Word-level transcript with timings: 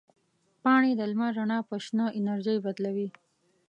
پاڼې 0.63 0.91
د 0.99 1.01
لمر 1.11 1.31
رڼا 1.37 1.59
په 1.69 1.75
شنه 1.85 2.05
انرژي 2.17 2.55
بدلوي. 2.65 3.09